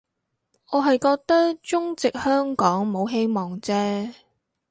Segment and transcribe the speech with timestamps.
[0.71, 4.11] 我係覺得中殖香港冇希望啫